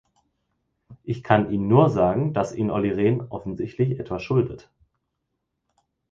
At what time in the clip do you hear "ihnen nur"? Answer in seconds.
1.51-1.91